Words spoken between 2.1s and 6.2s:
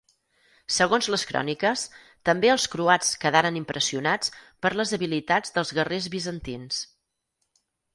també els croats quedaren impressionats per les habilitats dels guerrers